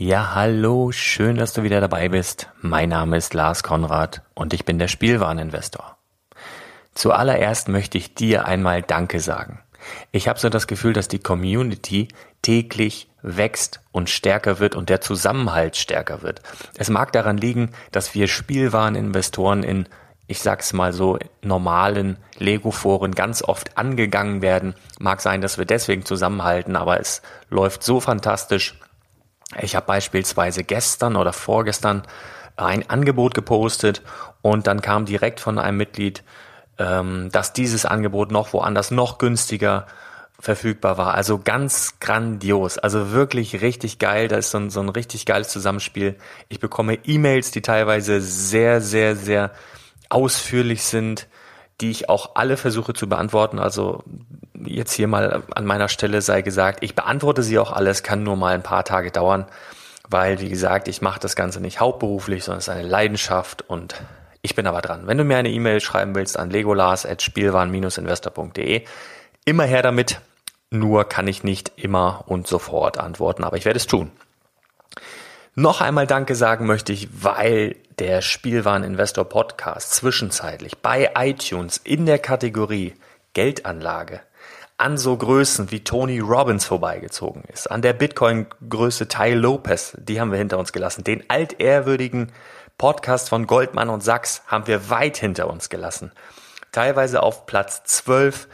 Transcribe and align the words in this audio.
Ja, 0.00 0.36
hallo, 0.36 0.92
schön, 0.92 1.34
dass 1.34 1.54
du 1.54 1.64
wieder 1.64 1.80
dabei 1.80 2.08
bist. 2.08 2.48
Mein 2.60 2.90
Name 2.90 3.16
ist 3.16 3.34
Lars 3.34 3.64
Konrad 3.64 4.22
und 4.34 4.54
ich 4.54 4.64
bin 4.64 4.78
der 4.78 4.86
Spielwareninvestor. 4.86 5.96
Zuallererst 6.94 7.66
möchte 7.66 7.98
ich 7.98 8.14
dir 8.14 8.44
einmal 8.44 8.80
Danke 8.80 9.18
sagen. 9.18 9.58
Ich 10.12 10.28
habe 10.28 10.38
so 10.38 10.50
das 10.50 10.68
Gefühl, 10.68 10.92
dass 10.92 11.08
die 11.08 11.18
Community 11.18 12.06
täglich 12.42 13.10
wächst 13.22 13.80
und 13.90 14.08
stärker 14.08 14.60
wird 14.60 14.76
und 14.76 14.88
der 14.88 15.00
Zusammenhalt 15.00 15.76
stärker 15.76 16.22
wird. 16.22 16.42
Es 16.76 16.90
mag 16.90 17.10
daran 17.10 17.36
liegen, 17.36 17.72
dass 17.90 18.14
wir 18.14 18.28
Spielwareninvestoren 18.28 19.64
in, 19.64 19.88
ich 20.28 20.38
sag's 20.38 20.72
mal 20.72 20.92
so, 20.92 21.18
normalen 21.42 22.18
Lego-Foren 22.36 23.16
ganz 23.16 23.42
oft 23.42 23.76
angegangen 23.76 24.42
werden. 24.42 24.76
Mag 25.00 25.20
sein, 25.20 25.40
dass 25.40 25.58
wir 25.58 25.64
deswegen 25.64 26.04
zusammenhalten, 26.04 26.76
aber 26.76 27.00
es 27.00 27.20
läuft 27.50 27.82
so 27.82 27.98
fantastisch 27.98 28.78
ich 29.60 29.76
habe 29.76 29.86
beispielsweise 29.86 30.64
gestern 30.64 31.16
oder 31.16 31.32
vorgestern 31.32 32.02
ein 32.56 32.88
Angebot 32.90 33.34
gepostet 33.34 34.02
und 34.42 34.66
dann 34.66 34.82
kam 34.82 35.06
direkt 35.06 35.40
von 35.40 35.58
einem 35.58 35.76
Mitglied, 35.76 36.22
ähm, 36.78 37.30
dass 37.32 37.52
dieses 37.52 37.86
Angebot 37.86 38.30
noch 38.30 38.52
woanders 38.52 38.90
noch 38.90 39.18
günstiger 39.18 39.86
verfügbar 40.40 40.98
war. 40.98 41.14
Also 41.14 41.38
ganz 41.38 41.98
grandios. 41.98 42.78
Also 42.78 43.10
wirklich 43.10 43.60
richtig 43.60 43.98
geil. 43.98 44.28
Da 44.28 44.36
ist 44.36 44.50
so 44.50 44.58
ein, 44.58 44.70
so 44.70 44.80
ein 44.80 44.88
richtig 44.88 45.26
geiles 45.26 45.48
Zusammenspiel. 45.48 46.16
Ich 46.48 46.60
bekomme 46.60 46.98
E-Mails, 47.04 47.50
die 47.50 47.62
teilweise 47.62 48.20
sehr, 48.20 48.80
sehr, 48.80 49.16
sehr 49.16 49.50
ausführlich 50.08 50.84
sind, 50.84 51.26
die 51.80 51.90
ich 51.90 52.08
auch 52.08 52.30
alle 52.34 52.56
versuche 52.56 52.92
zu 52.92 53.08
beantworten. 53.08 53.58
Also 53.58 54.02
jetzt 54.64 54.92
hier 54.92 55.08
mal 55.08 55.42
an 55.54 55.64
meiner 55.64 55.88
Stelle 55.88 56.22
sei 56.22 56.42
gesagt, 56.42 56.82
ich 56.82 56.94
beantworte 56.94 57.42
sie 57.42 57.58
auch 57.58 57.72
alles, 57.72 58.02
kann 58.02 58.22
nur 58.22 58.36
mal 58.36 58.54
ein 58.54 58.62
paar 58.62 58.84
Tage 58.84 59.10
dauern, 59.10 59.46
weil, 60.08 60.40
wie 60.40 60.48
gesagt, 60.48 60.88
ich 60.88 61.02
mache 61.02 61.20
das 61.20 61.36
Ganze 61.36 61.60
nicht 61.60 61.80
hauptberuflich, 61.80 62.44
sondern 62.44 62.58
es 62.58 62.68
ist 62.68 62.74
eine 62.74 62.88
Leidenschaft 62.88 63.68
und 63.68 63.96
ich 64.42 64.54
bin 64.54 64.66
aber 64.66 64.80
dran. 64.80 65.06
Wenn 65.06 65.18
du 65.18 65.24
mir 65.24 65.36
eine 65.36 65.50
E-Mail 65.50 65.80
schreiben 65.80 66.14
willst 66.14 66.38
an 66.38 66.50
legolas.spielwaren-investor.de, 66.50 68.84
immer 69.44 69.64
her 69.64 69.82
damit. 69.82 70.20
Nur 70.70 71.04
kann 71.04 71.26
ich 71.26 71.44
nicht 71.44 71.72
immer 71.76 72.24
und 72.26 72.46
sofort 72.46 72.98
antworten, 72.98 73.42
aber 73.42 73.56
ich 73.56 73.64
werde 73.64 73.78
es 73.78 73.86
tun. 73.86 74.10
Noch 75.54 75.80
einmal 75.80 76.06
Danke 76.06 76.34
sagen 76.34 76.66
möchte 76.66 76.92
ich, 76.92 77.08
weil 77.24 77.76
der 77.98 78.22
Spielwareninvestor 78.22 79.24
Podcast 79.24 79.92
zwischenzeitlich 79.94 80.78
bei 80.78 81.10
iTunes 81.16 81.78
in 81.78 82.06
der 82.06 82.18
Kategorie 82.18 82.94
Geldanlage 83.34 84.20
an 84.76 84.96
so 84.96 85.16
Größen 85.16 85.72
wie 85.72 85.82
Tony 85.82 86.20
Robbins 86.20 86.64
vorbeigezogen 86.64 87.42
ist, 87.52 87.68
an 87.68 87.82
der 87.82 87.92
Bitcoin-Größe 87.92 89.08
Ty 89.08 89.34
Lopez, 89.34 89.96
die 89.98 90.20
haben 90.20 90.30
wir 90.30 90.38
hinter 90.38 90.58
uns 90.58 90.72
gelassen, 90.72 91.02
den 91.02 91.28
altehrwürdigen 91.28 92.30
Podcast 92.78 93.28
von 93.28 93.48
Goldmann 93.48 93.88
und 93.88 94.04
Sachs 94.04 94.42
haben 94.46 94.68
wir 94.68 94.88
weit 94.88 95.16
hinter 95.16 95.50
uns 95.50 95.68
gelassen. 95.68 96.12
Teilweise 96.70 97.24
auf 97.24 97.46
Platz 97.46 97.82
12 97.82 98.46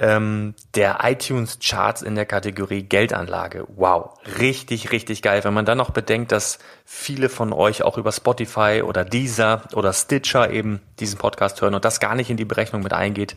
ähm, 0.00 0.54
der 0.74 1.00
iTunes-Charts 1.02 2.00
in 2.00 2.14
der 2.14 2.24
Kategorie 2.24 2.82
Geldanlage. 2.82 3.66
Wow, 3.76 4.18
richtig, 4.38 4.92
richtig 4.92 5.20
geil. 5.20 5.44
Wenn 5.44 5.52
man 5.52 5.66
dann 5.66 5.76
noch 5.78 5.90
bedenkt, 5.90 6.32
dass 6.32 6.58
viele 6.86 7.28
von 7.28 7.52
euch 7.52 7.82
auch 7.82 7.98
über 7.98 8.10
Spotify 8.10 8.82
oder 8.82 9.04
Deezer 9.04 9.62
oder 9.74 9.92
Stitcher 9.92 10.50
eben 10.50 10.80
diesen 10.98 11.18
Podcast 11.18 11.60
hören 11.60 11.74
und 11.74 11.84
das 11.84 12.00
gar 12.00 12.14
nicht 12.14 12.30
in 12.30 12.38
die 12.38 12.46
Berechnung 12.46 12.82
mit 12.82 12.94
eingeht, 12.94 13.36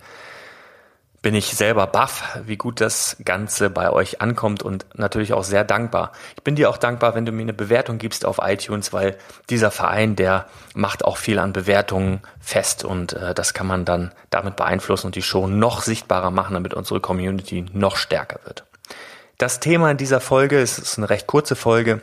bin 1.23 1.35
ich 1.35 1.55
selber 1.55 1.87
baff, 1.87 2.37
wie 2.45 2.57
gut 2.57 2.81
das 2.81 3.15
Ganze 3.23 3.69
bei 3.69 3.89
euch 3.89 4.21
ankommt 4.21 4.61
und 4.61 4.85
natürlich 4.93 5.31
auch 5.31 5.45
sehr 5.45 5.63
dankbar. 5.63 6.11
Ich 6.35 6.43
bin 6.43 6.55
dir 6.55 6.69
auch 6.69 6.77
dankbar, 6.77 7.15
wenn 7.15 7.25
du 7.25 7.31
mir 7.31 7.43
eine 7.43 7.53
Bewertung 7.53 7.97
gibst 7.97 8.25
auf 8.25 8.39
iTunes, 8.43 8.91
weil 8.91 9.17
dieser 9.49 9.71
Verein, 9.71 10.17
der 10.17 10.47
macht 10.75 11.05
auch 11.05 11.15
viel 11.15 11.39
an 11.39 11.53
Bewertungen 11.53 12.19
fest 12.41 12.83
und 12.83 13.13
äh, 13.13 13.33
das 13.33 13.53
kann 13.53 13.65
man 13.65 13.85
dann 13.85 14.11
damit 14.31 14.57
beeinflussen 14.57 15.07
und 15.07 15.15
die 15.15 15.21
Show 15.21 15.47
noch 15.47 15.81
sichtbarer 15.81 16.29
machen, 16.29 16.55
damit 16.55 16.73
unsere 16.73 16.99
Community 16.99 17.65
noch 17.71 17.95
stärker 17.95 18.41
wird. 18.43 18.65
Das 19.37 19.61
Thema 19.61 19.91
in 19.91 19.97
dieser 19.97 20.19
Folge, 20.19 20.59
es 20.59 20.77
ist 20.77 20.97
eine 20.97 21.09
recht 21.09 21.25
kurze 21.25 21.55
Folge. 21.55 22.01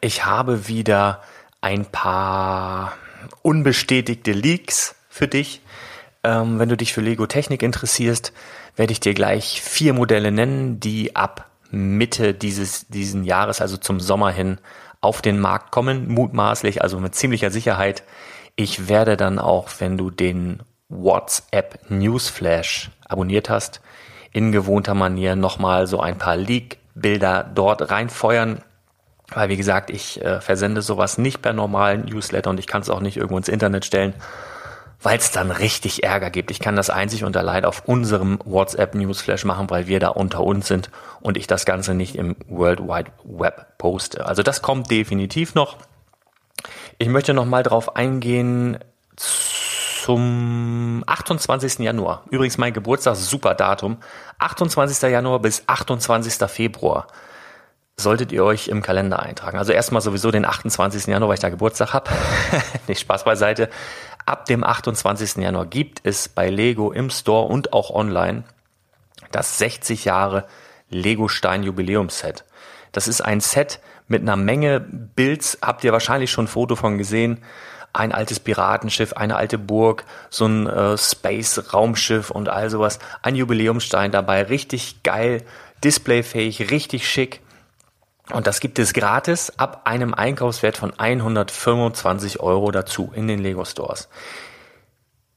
Ich 0.00 0.24
habe 0.24 0.68
wieder 0.68 1.20
ein 1.60 1.84
paar 1.84 2.92
unbestätigte 3.42 4.30
Leaks 4.30 4.94
für 5.08 5.26
dich 5.26 5.62
ähm, 6.24 6.58
wenn 6.58 6.68
du 6.68 6.76
dich 6.76 6.92
für 6.92 7.00
Lego 7.00 7.26
Technik 7.26 7.62
interessierst, 7.62 8.32
werde 8.76 8.92
ich 8.92 9.00
dir 9.00 9.14
gleich 9.14 9.60
vier 9.60 9.92
Modelle 9.92 10.32
nennen, 10.32 10.80
die 10.80 11.16
ab 11.16 11.50
Mitte 11.70 12.34
dieses 12.34 12.88
diesen 12.88 13.24
Jahres, 13.24 13.60
also 13.60 13.76
zum 13.76 14.00
Sommer 14.00 14.30
hin, 14.30 14.58
auf 15.00 15.22
den 15.22 15.38
Markt 15.38 15.70
kommen, 15.70 16.08
mutmaßlich, 16.08 16.82
also 16.82 16.98
mit 16.98 17.14
ziemlicher 17.14 17.50
Sicherheit. 17.50 18.02
Ich 18.56 18.88
werde 18.88 19.16
dann 19.16 19.38
auch, 19.38 19.68
wenn 19.78 19.96
du 19.96 20.10
den 20.10 20.62
WhatsApp 20.88 21.90
Newsflash 21.90 22.90
abonniert 23.08 23.50
hast, 23.50 23.80
in 24.32 24.52
gewohnter 24.52 24.94
Manier 24.94 25.36
nochmal 25.36 25.86
so 25.86 26.00
ein 26.00 26.18
paar 26.18 26.36
Leak-Bilder 26.36 27.50
dort 27.54 27.90
reinfeuern. 27.90 28.62
Weil, 29.28 29.48
wie 29.48 29.56
gesagt, 29.56 29.90
ich 29.90 30.22
äh, 30.22 30.40
versende 30.40 30.82
sowas 30.82 31.18
nicht 31.18 31.42
per 31.42 31.52
normalen 31.52 32.04
Newsletter 32.04 32.50
und 32.50 32.60
ich 32.60 32.66
kann 32.66 32.82
es 32.82 32.90
auch 32.90 33.00
nicht 33.00 33.16
irgendwo 33.16 33.38
ins 33.38 33.48
Internet 33.48 33.84
stellen, 33.84 34.14
weil 35.02 35.18
es 35.18 35.30
dann 35.30 35.50
richtig 35.50 36.04
Ärger 36.04 36.30
gibt. 36.30 36.50
Ich 36.50 36.60
kann 36.60 36.76
das 36.76 36.90
einzig 36.90 37.24
und 37.24 37.36
allein 37.36 37.64
auf 37.64 37.82
unserem 37.86 38.38
WhatsApp 38.44 38.94
Newsflash 38.94 39.44
machen, 39.44 39.70
weil 39.70 39.86
wir 39.86 40.00
da 40.00 40.08
unter 40.08 40.42
uns 40.42 40.66
sind 40.66 40.90
und 41.20 41.36
ich 41.36 41.46
das 41.46 41.64
Ganze 41.64 41.94
nicht 41.94 42.16
im 42.16 42.36
World 42.48 42.80
Wide 42.80 43.12
Web 43.24 43.78
poste. 43.78 44.26
Also 44.26 44.42
das 44.42 44.62
kommt 44.62 44.90
definitiv 44.90 45.54
noch. 45.54 45.76
Ich 46.98 47.08
möchte 47.08 47.34
noch 47.34 47.44
mal 47.44 47.62
drauf 47.62 47.96
eingehen 47.96 48.78
zum 49.16 51.04
28. 51.06 51.80
Januar. 51.80 52.24
Übrigens 52.30 52.58
mein 52.58 52.72
Geburtstag, 52.72 53.16
super 53.16 53.54
Datum. 53.54 53.98
28. 54.38 55.10
Januar 55.10 55.40
bis 55.40 55.64
28. 55.66 56.48
Februar 56.48 57.08
solltet 57.96 58.30
ihr 58.30 58.44
euch 58.44 58.68
im 58.68 58.82
Kalender 58.82 59.20
eintragen. 59.20 59.58
Also 59.58 59.72
erstmal 59.72 60.02
sowieso 60.02 60.30
den 60.30 60.44
28. 60.44 61.06
Januar, 61.06 61.28
weil 61.28 61.34
ich 61.34 61.40
da 61.40 61.48
Geburtstag 61.48 61.92
habe. 61.92 62.10
Nicht 62.86 63.00
Spaß 63.00 63.24
beiseite. 63.24 63.70
Ab 64.26 64.44
dem 64.46 64.64
28. 64.64 65.36
Januar 65.36 65.66
gibt 65.66 66.00
es 66.02 66.28
bei 66.28 66.50
Lego 66.50 66.90
im 66.90 67.10
Store 67.10 67.46
und 67.46 67.72
auch 67.72 67.90
online 67.90 68.42
das 69.30 69.58
60 69.58 70.04
Jahre 70.04 70.46
Lego 70.90 71.28
Stein 71.28 71.62
Jubiläumsset. 71.62 72.44
Das 72.90 73.06
ist 73.06 73.20
ein 73.20 73.40
Set 73.40 73.78
mit 74.08 74.22
einer 74.22 74.34
Menge 74.34 74.80
Builds, 74.80 75.58
habt 75.62 75.84
ihr 75.84 75.92
wahrscheinlich 75.92 76.32
schon 76.32 76.46
ein 76.46 76.48
Foto 76.48 76.74
von 76.74 76.98
gesehen. 76.98 77.42
Ein 77.92 78.12
altes 78.12 78.40
Piratenschiff, 78.40 79.12
eine 79.12 79.36
alte 79.36 79.58
Burg, 79.58 80.04
so 80.28 80.46
ein 80.46 80.66
äh, 80.66 80.98
Space-Raumschiff 80.98 82.30
und 82.30 82.48
all 82.48 82.68
sowas. 82.68 82.98
Ein 83.22 83.36
Jubiläumsstein 83.36 84.10
dabei, 84.10 84.42
richtig 84.42 85.04
geil, 85.04 85.44
displayfähig, 85.84 86.70
richtig 86.72 87.08
schick. 87.08 87.42
Und 88.32 88.46
das 88.46 88.60
gibt 88.60 88.78
es 88.78 88.92
gratis 88.92 89.52
ab 89.56 89.82
einem 89.84 90.12
Einkaufswert 90.12 90.76
von 90.76 90.98
125 90.98 92.40
Euro 92.40 92.70
dazu 92.72 93.12
in 93.14 93.28
den 93.28 93.38
Lego 93.38 93.64
Stores. 93.64 94.08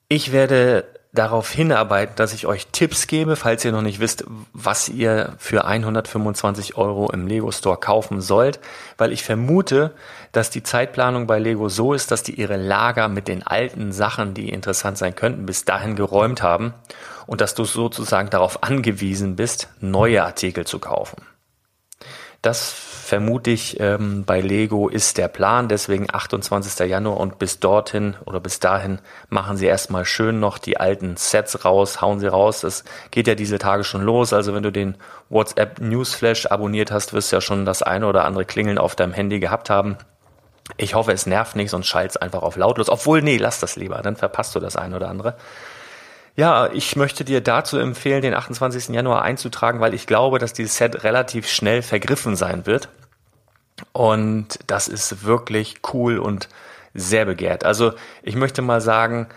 Ich 0.07 0.31
werde 0.31 0.85
darauf 1.11 1.49
hinarbeiten, 1.49 2.15
dass 2.15 2.33
ich 2.33 2.45
euch 2.45 2.67
Tipps 2.67 3.07
gebe, 3.07 3.35
falls 3.35 3.65
ihr 3.65 3.71
noch 3.71 3.81
nicht 3.81 3.99
wisst, 3.99 4.25
was 4.53 4.89
ihr 4.89 5.33
für 5.39 5.65
125 5.65 6.77
Euro 6.77 7.09
im 7.11 7.25
Lego 7.25 7.51
Store 7.51 7.77
kaufen 7.77 8.21
sollt, 8.21 8.59
weil 8.97 9.11
ich 9.11 9.23
vermute, 9.23 9.93
dass 10.31 10.51
die 10.51 10.61
Zeitplanung 10.61 11.25
bei 11.25 11.39
Lego 11.39 11.67
so 11.67 11.93
ist, 11.93 12.11
dass 12.11 12.21
die 12.21 12.35
ihre 12.39 12.57
Lager 12.57 13.07
mit 13.07 13.27
den 13.27 13.45
alten 13.45 13.91
Sachen, 13.91 14.35
die 14.35 14.49
interessant 14.49 14.99
sein 14.99 15.15
könnten, 15.15 15.47
bis 15.47 15.65
dahin 15.65 15.95
geräumt 15.95 16.43
haben 16.43 16.73
und 17.25 17.41
dass 17.41 17.55
du 17.55 17.65
sozusagen 17.65 18.29
darauf 18.29 18.63
angewiesen 18.63 19.35
bist, 19.35 19.67
neue 19.79 20.23
Artikel 20.23 20.65
zu 20.65 20.77
kaufen. 20.77 21.23
Das 22.41 22.71
vermute 22.71 23.49
ich 23.49 23.81
ähm, 23.81 24.23
bei 24.23 24.39
Lego 24.39 24.87
ist 24.87 25.17
der 25.17 25.27
Plan, 25.27 25.67
deswegen 25.67 26.07
28. 26.09 26.87
Januar 26.87 27.17
und 27.17 27.37
bis 27.37 27.59
dorthin 27.59 28.15
oder 28.25 28.39
bis 28.39 28.59
dahin 28.59 28.99
machen 29.27 29.57
sie 29.57 29.65
erstmal 29.65 30.05
schön 30.05 30.39
noch 30.39 30.57
die 30.57 30.77
alten 30.77 31.17
Sets 31.17 31.65
raus, 31.65 32.01
hauen 32.01 32.19
sie 32.21 32.27
raus. 32.27 32.61
Das 32.61 32.85
geht 33.11 33.27
ja 33.27 33.35
diese 33.35 33.57
Tage 33.57 33.83
schon 33.83 34.03
los. 34.03 34.31
Also 34.31 34.53
wenn 34.53 34.63
du 34.63 34.71
den 34.71 34.95
WhatsApp 35.29 35.81
Newsflash 35.81 36.45
abonniert 36.45 36.91
hast, 36.91 37.11
wirst 37.11 37.31
du 37.31 37.37
ja 37.37 37.41
schon 37.41 37.65
das 37.65 37.83
eine 37.83 38.07
oder 38.07 38.23
andere 38.23 38.45
Klingeln 38.45 38.77
auf 38.77 38.95
deinem 38.95 39.13
Handy 39.13 39.41
gehabt 39.41 39.69
haben. 39.69 39.97
Ich 40.77 40.95
hoffe, 40.95 41.11
es 41.11 41.25
nervt 41.25 41.57
nicht, 41.57 41.71
sonst 41.71 41.87
schalt's 41.87 42.15
einfach 42.15 42.43
auf 42.43 42.55
lautlos. 42.55 42.89
Obwohl, 42.89 43.21
nee, 43.21 43.37
lass 43.37 43.59
das 43.59 43.75
lieber, 43.75 44.01
dann 44.01 44.15
verpasst 44.15 44.55
du 44.55 44.61
das 44.61 44.77
eine 44.77 44.95
oder 44.95 45.09
andere. 45.09 45.35
Ja, 46.39 46.69
ich 46.71 46.95
möchte 46.95 47.25
dir 47.25 47.41
dazu 47.41 47.77
empfehlen, 47.77 48.21
den 48.21 48.33
28. 48.33 48.95
Januar 48.95 49.23
einzutragen, 49.23 49.81
weil 49.81 49.93
ich 49.93 50.07
glaube, 50.07 50.39
dass 50.39 50.53
dieses 50.53 50.77
Set 50.77 51.03
relativ 51.03 51.49
schnell 51.49 51.81
vergriffen 51.81 52.37
sein 52.37 52.65
wird. 52.65 52.87
Und 53.91 54.57
das 54.65 54.87
ist 54.87 55.25
wirklich 55.25 55.81
cool 55.93 56.17
und 56.17 56.47
sehr 56.93 57.25
begehrt. 57.25 57.65
Also 57.65 57.91
ich 58.23 58.37
möchte 58.37 58.61
mal 58.61 58.79
sagen, 58.79 59.27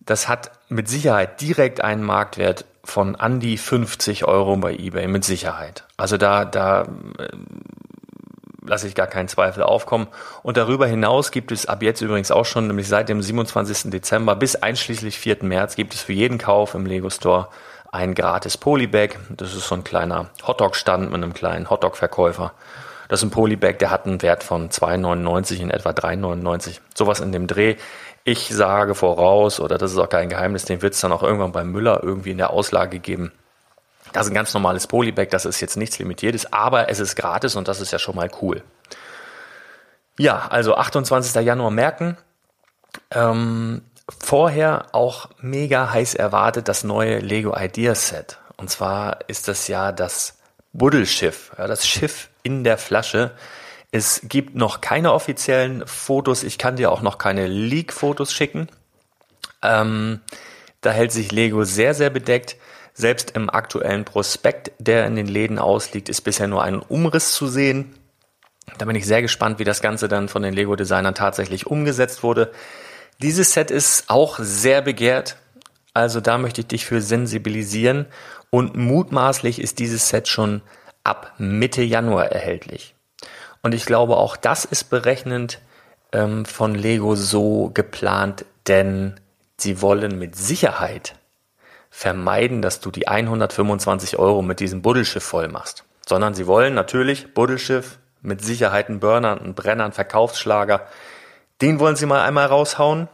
das 0.00 0.26
hat 0.26 0.50
mit 0.68 0.88
Sicherheit 0.88 1.40
direkt 1.40 1.82
einen 1.82 2.02
Marktwert 2.02 2.64
von 2.82 3.14
an 3.14 3.38
die 3.38 3.56
50 3.56 4.24
Euro 4.24 4.56
bei 4.56 4.74
eBay, 4.74 5.06
mit 5.06 5.24
Sicherheit. 5.24 5.84
Also 5.96 6.16
da, 6.16 6.44
da 6.44 6.88
lasse 8.64 8.86
ich 8.86 8.94
gar 8.94 9.06
keinen 9.06 9.28
Zweifel 9.28 9.62
aufkommen. 9.62 10.08
Und 10.42 10.56
darüber 10.56 10.86
hinaus 10.86 11.30
gibt 11.30 11.52
es 11.52 11.66
ab 11.66 11.82
jetzt 11.82 12.00
übrigens 12.00 12.30
auch 12.30 12.44
schon, 12.44 12.66
nämlich 12.66 12.88
seit 12.88 13.08
dem 13.08 13.22
27. 13.22 13.90
Dezember 13.90 14.36
bis 14.36 14.56
einschließlich 14.56 15.18
4. 15.18 15.38
März, 15.42 15.76
gibt 15.76 15.94
es 15.94 16.02
für 16.02 16.12
jeden 16.12 16.38
Kauf 16.38 16.74
im 16.74 16.86
Lego 16.86 17.10
Store 17.10 17.48
ein 17.92 18.14
gratis 18.14 18.56
Polybag. 18.56 19.16
Das 19.30 19.54
ist 19.54 19.68
so 19.68 19.74
ein 19.74 19.84
kleiner 19.84 20.30
Hotdog-Stand 20.46 21.06
mit 21.06 21.14
einem 21.14 21.34
kleinen 21.34 21.70
Hotdog-Verkäufer. 21.70 22.52
Das 23.08 23.20
ist 23.20 23.24
ein 23.24 23.30
Polybag, 23.30 23.78
der 23.78 23.90
hat 23.90 24.06
einen 24.06 24.22
Wert 24.22 24.44
von 24.44 24.70
2,99 24.70 25.60
in 25.60 25.70
etwa 25.70 25.90
3,99. 25.90 26.78
Sowas 26.94 27.18
in 27.18 27.32
dem 27.32 27.48
Dreh. 27.48 27.76
Ich 28.22 28.54
sage 28.54 28.94
voraus, 28.94 29.58
oder 29.58 29.78
das 29.78 29.92
ist 29.92 29.98
auch 29.98 30.08
kein 30.08 30.28
Geheimnis, 30.28 30.64
den 30.64 30.82
wird 30.82 30.94
es 30.94 31.00
dann 31.00 31.10
auch 31.10 31.22
irgendwann 31.22 31.52
beim 31.52 31.72
Müller 31.72 32.00
irgendwie 32.02 32.30
in 32.30 32.38
der 32.38 32.50
Auslage 32.50 33.00
geben. 33.00 33.32
Das 34.12 34.26
ist 34.26 34.32
ein 34.32 34.34
ganz 34.34 34.52
normales 34.54 34.86
Polybag, 34.86 35.28
das 35.30 35.44
ist 35.44 35.60
jetzt 35.60 35.76
nichts 35.76 35.98
Limitiertes, 35.98 36.52
aber 36.52 36.88
es 36.88 36.98
ist 36.98 37.16
gratis 37.16 37.56
und 37.56 37.68
das 37.68 37.80
ist 37.80 37.92
ja 37.92 37.98
schon 37.98 38.16
mal 38.16 38.30
cool. 38.42 38.62
Ja, 40.18 40.48
also 40.48 40.76
28. 40.76 41.34
Januar 41.44 41.70
merken. 41.70 42.16
Ähm, 43.10 43.82
vorher 44.18 44.86
auch 44.92 45.30
mega 45.38 45.92
heiß 45.92 46.14
erwartet 46.14 46.68
das 46.68 46.84
neue 46.84 47.20
Lego 47.20 47.56
Ideas 47.56 48.08
Set. 48.08 48.38
Und 48.56 48.70
zwar 48.70 49.20
ist 49.28 49.48
das 49.48 49.68
ja 49.68 49.92
das 49.92 50.38
Buddelschiff, 50.72 51.52
ja, 51.56 51.66
das 51.66 51.86
Schiff 51.86 52.28
in 52.42 52.64
der 52.64 52.78
Flasche. 52.78 53.32
Es 53.92 54.20
gibt 54.24 54.54
noch 54.54 54.80
keine 54.80 55.12
offiziellen 55.12 55.86
Fotos. 55.86 56.42
Ich 56.42 56.58
kann 56.58 56.76
dir 56.76 56.92
auch 56.92 57.02
noch 57.02 57.18
keine 57.18 57.46
Leak-Fotos 57.46 58.32
schicken. 58.32 58.68
Ähm, 59.62 60.20
da 60.80 60.90
hält 60.90 61.12
sich 61.12 61.32
Lego 61.32 61.64
sehr, 61.64 61.94
sehr 61.94 62.10
bedeckt. 62.10 62.56
Selbst 62.94 63.32
im 63.32 63.50
aktuellen 63.50 64.04
Prospekt, 64.04 64.72
der 64.78 65.06
in 65.06 65.16
den 65.16 65.26
Läden 65.26 65.58
ausliegt, 65.58 66.08
ist 66.08 66.22
bisher 66.22 66.48
nur 66.48 66.62
ein 66.62 66.80
Umriss 66.80 67.32
zu 67.32 67.46
sehen. 67.46 67.94
Da 68.78 68.84
bin 68.84 68.96
ich 68.96 69.06
sehr 69.06 69.22
gespannt, 69.22 69.58
wie 69.58 69.64
das 69.64 69.80
Ganze 69.80 70.08
dann 70.08 70.28
von 70.28 70.42
den 70.42 70.54
Lego-Designern 70.54 71.14
tatsächlich 71.14 71.66
umgesetzt 71.66 72.22
wurde. 72.22 72.52
Dieses 73.20 73.52
Set 73.52 73.70
ist 73.70 74.08
auch 74.08 74.38
sehr 74.38 74.82
begehrt. 74.82 75.36
Also 75.92 76.20
da 76.20 76.38
möchte 76.38 76.62
ich 76.62 76.68
dich 76.68 76.86
für 76.86 77.00
sensibilisieren. 77.00 78.06
Und 78.50 78.76
mutmaßlich 78.76 79.60
ist 79.60 79.78
dieses 79.78 80.08
Set 80.08 80.28
schon 80.28 80.62
ab 81.04 81.34
Mitte 81.38 81.82
Januar 81.82 82.26
erhältlich. 82.26 82.94
Und 83.62 83.74
ich 83.74 83.84
glaube, 83.84 84.16
auch 84.16 84.36
das 84.36 84.64
ist 84.64 84.84
berechnend 84.84 85.60
ähm, 86.12 86.44
von 86.44 86.74
Lego 86.74 87.14
so 87.14 87.70
geplant, 87.72 88.44
denn 88.66 89.20
sie 89.56 89.82
wollen 89.82 90.18
mit 90.18 90.36
Sicherheit 90.36 91.14
vermeiden, 91.90 92.62
dass 92.62 92.80
du 92.80 92.90
die 92.90 93.08
125 93.08 94.18
Euro 94.18 94.42
mit 94.42 94.60
diesem 94.60 94.82
Buddelschiff 94.82 95.24
voll 95.24 95.48
machst. 95.48 95.84
Sondern 96.06 96.34
sie 96.34 96.46
wollen 96.46 96.74
natürlich 96.74 97.34
Buddelschiff 97.34 97.98
mit 98.22 98.42
Sicherheit 98.42 98.88
einen 98.88 99.00
Burner, 99.00 99.40
einen 99.40 99.54
Brenner, 99.54 99.84
einen 99.84 99.92
Verkaufsschlager. 99.92 100.86
Den 101.60 101.80
wollen 101.80 101.96
sie 101.96 102.06
mal 102.06 102.22
einmal 102.22 102.46
raushauen. 102.46 103.08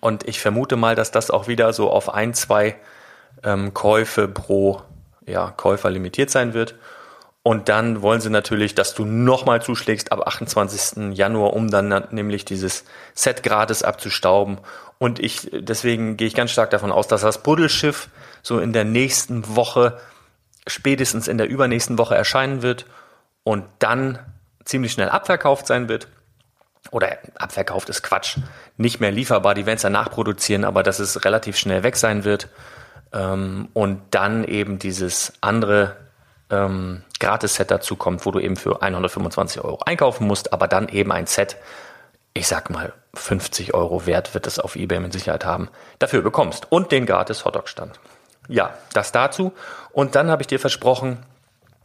Und 0.00 0.26
ich 0.26 0.40
vermute 0.40 0.76
mal, 0.76 0.94
dass 0.94 1.10
das 1.10 1.30
auch 1.30 1.48
wieder 1.48 1.72
so 1.72 1.90
auf 1.90 2.12
ein, 2.12 2.34
zwei 2.34 2.76
ähm, 3.42 3.74
Käufe 3.74 4.26
pro 4.26 4.82
ja, 5.26 5.50
Käufer 5.50 5.90
limitiert 5.90 6.30
sein 6.30 6.54
wird. 6.54 6.74
Und 7.44 7.68
dann 7.68 8.02
wollen 8.02 8.20
sie 8.20 8.30
natürlich, 8.30 8.74
dass 8.76 8.94
du 8.94 9.04
nochmal 9.04 9.60
zuschlägst 9.60 10.12
ab 10.12 10.26
28. 10.26 11.12
Januar, 11.16 11.54
um 11.54 11.70
dann 11.70 12.06
nämlich 12.10 12.44
dieses 12.44 12.84
Set 13.14 13.42
gratis 13.42 13.82
abzustauben. 13.82 14.58
Und 14.98 15.18
ich, 15.18 15.50
deswegen 15.52 16.16
gehe 16.16 16.28
ich 16.28 16.34
ganz 16.34 16.52
stark 16.52 16.70
davon 16.70 16.92
aus, 16.92 17.08
dass 17.08 17.22
das 17.22 17.42
Buddelschiff 17.42 18.08
so 18.42 18.60
in 18.60 18.72
der 18.72 18.84
nächsten 18.84 19.56
Woche, 19.56 19.98
spätestens 20.68 21.26
in 21.26 21.38
der 21.38 21.48
übernächsten 21.48 21.98
Woche 21.98 22.14
erscheinen 22.14 22.62
wird 22.62 22.86
und 23.42 23.64
dann 23.80 24.20
ziemlich 24.64 24.92
schnell 24.92 25.08
abverkauft 25.08 25.66
sein 25.66 25.88
wird. 25.88 26.06
Oder 26.92 27.18
abverkauft 27.36 27.88
ist 27.88 28.02
Quatsch. 28.02 28.38
Nicht 28.76 29.00
mehr 29.00 29.10
lieferbar, 29.10 29.54
die 29.54 29.66
werden 29.66 29.76
es 29.76 29.82
ja 29.82 29.90
nachproduzieren, 29.90 30.64
aber 30.64 30.84
dass 30.84 31.00
es 31.00 31.24
relativ 31.24 31.56
schnell 31.56 31.82
weg 31.82 31.96
sein 31.96 32.22
wird. 32.22 32.48
Ähm, 33.12 33.68
und 33.72 34.00
dann 34.10 34.44
eben 34.44 34.78
dieses 34.78 35.32
andere 35.40 35.96
ähm, 36.52 37.02
Gratis-Set 37.18 37.70
dazu 37.70 37.96
kommt, 37.96 38.24
wo 38.26 38.30
du 38.30 38.38
eben 38.38 38.56
für 38.56 38.82
125 38.82 39.62
Euro 39.62 39.80
einkaufen 39.84 40.26
musst, 40.26 40.52
aber 40.52 40.68
dann 40.68 40.88
eben 40.88 41.10
ein 41.10 41.26
Set, 41.26 41.56
ich 42.34 42.46
sag 42.46 42.70
mal 42.70 42.92
50 43.14 43.74
Euro 43.74 44.06
wert 44.06 44.34
wird 44.34 44.46
es 44.46 44.58
auf 44.58 44.76
eBay 44.76 45.00
mit 45.00 45.12
Sicherheit 45.12 45.44
haben, 45.44 45.68
dafür 45.98 46.22
bekommst. 46.22 46.70
Und 46.70 46.92
den 46.92 47.06
gratis 47.06 47.44
Hotdog-Stand. 47.44 47.98
Ja, 48.48 48.74
das 48.92 49.12
dazu. 49.12 49.52
Und 49.92 50.14
dann 50.14 50.30
habe 50.30 50.42
ich 50.42 50.46
dir 50.46 50.60
versprochen, 50.60 51.18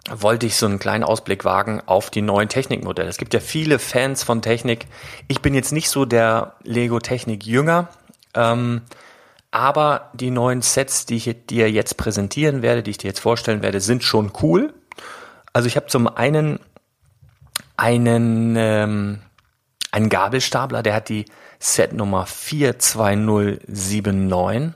wollte 0.10 0.46
ich 0.46 0.56
so 0.56 0.66
einen 0.66 0.80
kleinen 0.80 1.04
Ausblick 1.04 1.44
wagen 1.44 1.82
auf 1.86 2.10
die 2.10 2.22
neuen 2.22 2.50
Technikmodelle. 2.50 3.10
Es 3.10 3.18
gibt 3.18 3.34
ja 3.34 3.40
viele 3.40 3.80
Fans 3.80 4.24
von 4.24 4.42
Technik. 4.42 4.88
Ich 5.28 5.42
bin 5.42 5.54
jetzt 5.54 5.74
nicht 5.74 5.90
so 5.90 6.06
der 6.06 6.54
Lego 6.64 7.00
Technik 7.00 7.46
Jünger. 7.46 7.90
Ähm, 8.34 8.82
aber 9.52 10.12
die 10.14 10.32
neuen 10.32 10.62
Sets, 10.62 11.06
die 11.06 11.16
ich 11.16 11.46
dir 11.48 11.72
jetzt 11.72 11.98
präsentieren 11.98 12.62
werde, 12.62 12.84
die 12.84 12.92
ich 12.92 12.98
dir 12.98 13.08
jetzt 13.08 13.20
vorstellen 13.20 13.62
werde, 13.62 13.80
sind 13.80 14.04
schon 14.04 14.32
cool. 14.42 14.74
Also 15.54 15.68
ich 15.68 15.76
habe 15.76 15.88
zum 15.88 16.08
einen 16.08 16.60
einen, 17.78 18.56
ähm, 18.58 19.22
einen 19.92 20.10
Gabelstapler, 20.10 20.84
der 20.84 20.96
hat 20.96 21.10
die 21.10 21.26
Set 21.60 21.94
Nummer 21.94 22.26
42079. 22.26 24.74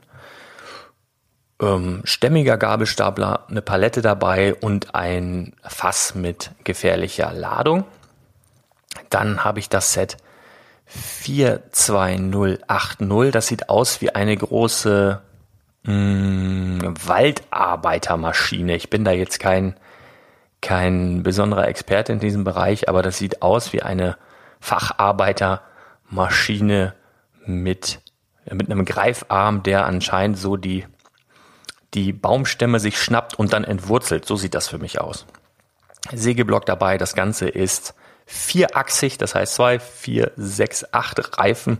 Ähm, 1.62 2.02
stämmiger 2.06 2.58
Gabelstapler, 2.58 3.46
eine 3.48 3.62
Palette 3.62 4.02
dabei 4.02 4.56
und 4.56 4.96
ein 4.96 5.54
Fass 5.64 6.16
mit 6.16 6.52
gefährlicher 6.64 7.32
Ladung. 7.34 7.84
Dann 9.10 9.44
habe 9.44 9.60
ich 9.60 9.70
das 9.70 9.94
Set 9.94 10.18
42080. 10.94 13.32
Das 13.32 13.48
sieht 13.48 13.70
aus 13.70 14.02
wie 14.02 14.14
eine 14.14 14.36
große 14.36 15.22
mh, 15.84 15.94
mm, 15.94 16.96
Waldarbeitermaschine. 17.06 18.76
Ich 18.76 18.90
bin 18.90 19.06
da 19.06 19.12
jetzt 19.12 19.40
kein, 19.40 19.76
kein 20.62 21.24
besonderer 21.24 21.68
Experte 21.68 22.12
in 22.12 22.20
diesem 22.20 22.44
Bereich, 22.44 22.90
aber 22.90 23.04
das 23.04 23.18
sieht 23.18 23.42
aus 23.42 23.72
wie 23.74 23.82
eine 23.82 24.18
Facharbeitermaschine 24.60 26.94
mit, 27.46 28.02
mit 28.52 28.70
einem 28.70 28.84
Greifarm, 28.86 29.64
der 29.64 29.86
anscheinend 29.86 30.38
so 30.38 30.58
die, 30.58 30.86
die 31.94 32.12
Baumstämme 32.14 32.80
sich 32.80 33.02
schnappt 33.02 33.40
und 33.40 33.54
dann 33.54 33.64
entwurzelt. 33.64 34.26
So 34.26 34.36
sieht 34.36 34.56
das 34.56 34.68
für 34.68 34.78
mich 34.78 35.00
aus. 35.00 35.26
Sägeblock 36.14 36.66
dabei. 36.66 36.98
Das 36.98 37.16
Ganze 37.16 37.48
ist 37.48 37.96
vierachsig, 38.32 39.18
das 39.18 39.36
heißt 39.36 39.56
zwei, 39.56 39.80
vier, 39.80 40.32
sechs, 40.38 40.86
acht 40.94 41.38
Reifen. 41.38 41.80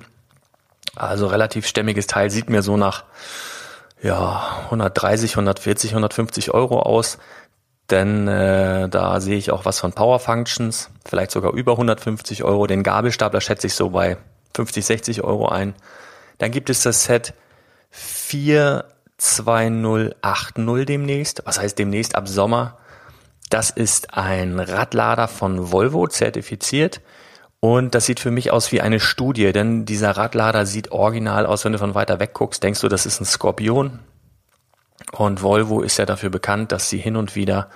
Also 0.96 1.28
relativ 1.28 1.66
stämmiges 1.66 2.08
Teil, 2.08 2.30
sieht 2.30 2.50
mir 2.50 2.62
so 2.62 2.76
nach 2.76 3.06
ja, 4.02 4.66
130, 4.66 5.32
140, 5.32 5.92
150 5.92 6.54
Euro 6.54 6.82
aus. 6.82 7.20
Denn 7.90 8.28
äh, 8.28 8.90
da 8.90 9.22
sehe 9.22 9.38
ich 9.38 9.52
auch 9.52 9.64
was 9.66 9.80
von 9.80 9.94
Power 9.94 10.20
Functions, 10.20 10.90
vielleicht 11.06 11.32
sogar 11.32 11.54
über 11.54 11.72
150 11.74 12.44
Euro. 12.44 12.68
Den 12.68 12.84
Gabelstapler 12.84 13.42
schätze 13.42 13.66
ich 13.68 13.76
so 13.76 13.90
bei 13.90 14.18
50, 14.56 14.86
60 14.86 15.24
Euro 15.24 15.50
ein. 15.50 15.74
Dann 16.38 16.52
gibt 16.52 16.70
es 16.70 16.84
das 16.84 17.06
Set 17.06 17.34
42080 17.92 20.86
demnächst. 20.86 21.42
Was 21.46 21.60
heißt 21.60 21.80
demnächst? 21.80 22.16
Ab 22.16 22.28
Sommer 22.28 22.78
das 23.54 23.70
ist 23.70 24.14
ein 24.14 24.60
Radlader 24.60 25.28
von 25.28 25.72
Volvo 25.72 26.08
zertifiziert. 26.08 27.02
Und 27.60 27.94
das 27.94 28.08
sieht 28.08 28.20
für 28.20 28.32
mich 28.32 28.52
aus 28.52 28.72
wie 28.72 28.82
eine 28.82 29.00
Studie, 29.00 29.52
denn 29.52 29.86
dieser 29.86 30.12
Radlader 30.12 30.66
sieht 30.66 30.92
original 30.92 31.46
aus, 31.46 31.64
wenn 31.64 31.74
du 31.74 31.78
von 31.78 31.94
weiter 31.94 32.20
weg 32.20 32.34
guckst, 32.34 32.64
denkst 32.64 32.82
du, 32.82 32.88
das 32.88 33.06
ist 33.06 33.22
ein 33.22 33.26
Skorpion. 33.26 34.00
Und 35.12 35.44
Volvo 35.44 35.82
ist 35.82 35.98
ja 35.98 36.06
dafür 36.06 36.30
bekannt, 36.30 36.72
dass 36.72 36.90
sie 36.90 36.98
hin 36.98 37.16
und 37.16 37.36
wieder 37.36 37.70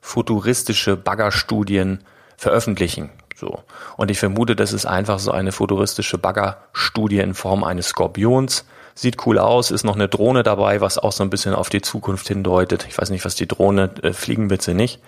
futuristische 0.00 0.96
Baggerstudien 0.96 2.04
veröffentlichen. 2.36 3.10
So. 3.38 3.62
Und 3.96 4.10
ich 4.10 4.18
vermute, 4.18 4.56
das 4.56 4.72
ist 4.72 4.84
einfach 4.84 5.20
so 5.20 5.30
eine 5.30 5.52
futuristische 5.52 6.18
Baggerstudie 6.18 7.20
in 7.20 7.34
Form 7.34 7.62
eines 7.62 7.88
Skorpions. 7.88 8.64
Sieht 8.96 9.24
cool 9.26 9.38
aus, 9.38 9.70
ist 9.70 9.84
noch 9.84 9.94
eine 9.94 10.08
Drohne 10.08 10.42
dabei, 10.42 10.80
was 10.80 10.98
auch 10.98 11.12
so 11.12 11.22
ein 11.22 11.30
bisschen 11.30 11.54
auf 11.54 11.68
die 11.68 11.80
Zukunft 11.80 12.26
hindeutet. 12.26 12.86
Ich 12.88 12.98
weiß 12.98 13.10
nicht, 13.10 13.24
was 13.24 13.36
die 13.36 13.46
Drohne, 13.46 13.90
äh, 14.02 14.12
fliegen 14.12 14.50
wird 14.50 14.62
sie 14.62 14.74
nicht. 14.74 15.00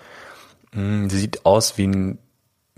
Hm, 0.71 1.09
sieht 1.09 1.45
aus 1.45 1.77
wie 1.77 1.87
ein, 1.87 2.19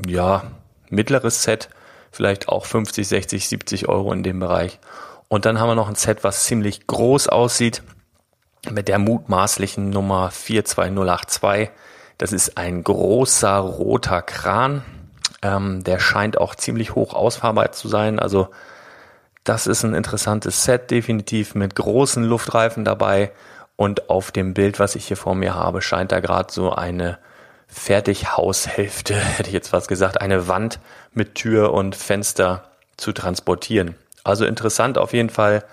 ja, 0.03 0.43
mittleres 0.89 1.43
Set, 1.43 1.69
vielleicht 2.09 2.49
auch 2.49 2.65
50, 2.65 3.07
60, 3.07 3.47
70 3.47 3.89
Euro 3.89 4.11
in 4.11 4.23
dem 4.23 4.39
Bereich. 4.39 4.79
Und 5.27 5.45
dann 5.45 5.59
haben 5.59 5.69
wir 5.69 5.75
noch 5.75 5.87
ein 5.87 5.95
Set, 5.95 6.23
was 6.23 6.45
ziemlich 6.45 6.87
groß 6.87 7.27
aussieht, 7.27 7.83
mit 8.71 8.87
der 8.87 8.97
mutmaßlichen 8.97 9.91
Nummer 9.91 10.31
42082. 10.31 11.69
Das 12.17 12.31
ist 12.31 12.57
ein 12.57 12.83
großer 12.83 13.57
roter 13.57 14.23
Kran. 14.23 14.83
Ähm, 15.43 15.83
der 15.83 15.99
scheint 15.99 16.39
auch 16.39 16.55
ziemlich 16.55 16.95
hoch 16.95 17.13
ausfahrbar 17.13 17.71
zu 17.73 17.87
sein. 17.87 18.17
Also 18.17 18.47
das 19.43 19.67
ist 19.67 19.83
ein 19.83 19.93
interessantes 19.93 20.63
Set, 20.63 20.89
definitiv 20.89 21.53
mit 21.53 21.75
großen 21.75 22.23
Luftreifen 22.23 22.85
dabei. 22.85 23.31
Und 23.75 24.09
auf 24.09 24.31
dem 24.31 24.53
Bild, 24.53 24.79
was 24.79 24.95
ich 24.95 25.07
hier 25.07 25.17
vor 25.17 25.35
mir 25.35 25.55
habe, 25.55 25.81
scheint 25.81 26.11
da 26.11 26.19
gerade 26.21 26.51
so 26.51 26.71
eine 26.71 27.17
Fertighaushälfte, 27.67 29.15
hätte 29.37 29.49
ich 29.49 29.53
jetzt 29.53 29.69
fast 29.69 29.87
gesagt, 29.87 30.21
eine 30.21 30.47
Wand 30.47 30.79
mit 31.11 31.35
Tür 31.35 31.73
und 31.73 31.95
Fenster 31.95 32.63
zu 32.95 33.11
transportieren. 33.11 33.95
Also 34.23 34.45
interessant 34.45 34.97
auf 34.97 35.11
jeden 35.11 35.29
Fall. 35.29 35.65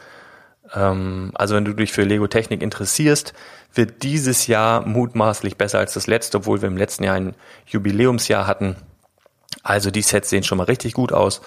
Ähm, 0.74 1.30
also 1.34 1.54
wenn 1.54 1.64
du 1.64 1.74
dich 1.74 1.92
für 1.92 2.02
Lego 2.02 2.26
Technik 2.26 2.62
interessierst, 2.62 3.34
wird 3.74 4.02
dieses 4.02 4.48
Jahr 4.48 4.84
mutmaßlich 4.84 5.56
besser 5.56 5.78
als 5.78 5.94
das 5.94 6.08
letzte, 6.08 6.38
obwohl 6.38 6.60
wir 6.62 6.68
im 6.68 6.76
letzten 6.76 7.04
Jahr 7.04 7.14
ein 7.14 7.34
Jubiläumsjahr 7.66 8.46
hatten. 8.46 8.76
Also 9.62 9.90
die 9.90 10.02
Sets 10.02 10.30
sehen 10.30 10.42
schon 10.42 10.58
mal 10.58 10.64
richtig 10.64 10.94
gut 10.94 11.12
aus. 11.12 11.40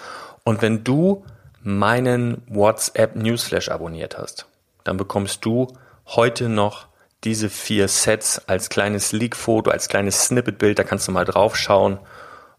Und 0.44 0.62
wenn 0.62 0.84
du 0.84 1.24
meinen 1.62 2.42
WhatsApp 2.46 3.16
Newsflash 3.16 3.70
abonniert 3.70 4.18
hast, 4.18 4.46
dann 4.84 4.96
bekommst 4.96 5.44
du 5.44 5.68
heute 6.06 6.48
noch 6.48 6.86
diese 7.24 7.48
vier 7.48 7.88
Sets 7.88 8.42
als 8.46 8.68
kleines 8.68 9.12
Leak-Foto, 9.12 9.70
als 9.70 9.88
kleines 9.88 10.24
Snippet-Bild, 10.24 10.78
da 10.78 10.84
kannst 10.84 11.08
du 11.08 11.12
mal 11.12 11.24
drauf 11.24 11.56
schauen 11.56 11.98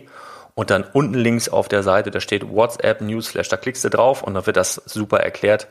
und 0.55 0.69
dann 0.69 0.85
unten 0.93 1.15
links 1.15 1.49
auf 1.49 1.67
der 1.67 1.83
Seite, 1.83 2.09
da 2.09 2.21
steht 2.21 2.49
WhatsApp 2.49 3.01
Newsflash. 3.01 3.49
Da 3.49 3.57
klickst 3.57 3.83
du 3.83 3.89
drauf 3.89 4.23
und 4.23 4.35
dann 4.35 4.45
wird 4.45 4.55
das 4.55 4.75
super 4.85 5.19
erklärt. 5.19 5.67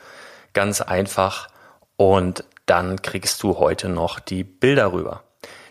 Ganz 0.52 0.82
einfach. 0.82 1.48
Und 1.96 2.44
dann 2.66 3.00
kriegst 3.00 3.42
du 3.42 3.58
heute 3.58 3.88
noch 3.88 4.20
die 4.20 4.44
Bilder 4.44 4.92
rüber. 4.92 5.22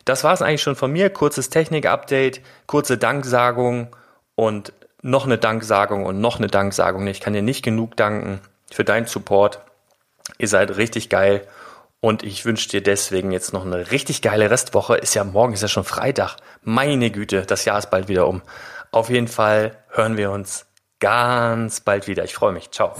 Das 0.05 0.23
war 0.23 0.33
es 0.33 0.41
eigentlich 0.41 0.63
schon 0.63 0.75
von 0.75 0.91
mir. 0.91 1.11
Kurzes 1.11 1.51
Technik-Update, 1.51 2.41
kurze 2.65 2.97
Danksagung 2.97 3.95
und 4.33 4.73
noch 5.03 5.25
eine 5.25 5.37
Danksagung 5.37 6.03
und 6.03 6.19
noch 6.19 6.39
eine 6.39 6.47
Danksagung. 6.47 7.05
Ich 7.05 7.21
kann 7.21 7.33
dir 7.33 7.43
nicht 7.43 7.63
genug 7.63 7.95
danken 7.95 8.41
für 8.71 8.83
deinen 8.83 9.05
Support. 9.05 9.59
Ihr 10.37 10.47
seid 10.47 10.77
richtig 10.77 11.09
geil. 11.09 11.47
Und 12.01 12.23
ich 12.23 12.45
wünsche 12.45 12.69
dir 12.69 12.83
deswegen 12.83 13.31
jetzt 13.31 13.51
noch 13.53 13.65
eine 13.65 13.91
richtig 13.91 14.21
geile 14.21 14.51
Restwoche. 14.51 14.95
Ist 14.95 15.15
ja 15.15 15.23
morgen, 15.23 15.53
ist 15.53 15.61
ja 15.61 15.67
schon 15.67 15.85
Freitag. 15.85 16.37
Meine 16.61 17.09
Güte, 17.09 17.43
das 17.45 17.65
Jahr 17.65 17.79
ist 17.79 17.89
bald 17.89 18.07
wieder 18.07 18.27
um. 18.27 18.41
Auf 18.91 19.09
jeden 19.09 19.27
Fall 19.27 19.83
hören 19.89 20.17
wir 20.17 20.31
uns 20.31 20.67
ganz 20.99 21.79
bald 21.79 22.07
wieder. 22.07 22.23
Ich 22.23 22.35
freue 22.35 22.53
mich. 22.53 22.71
Ciao. 22.71 22.95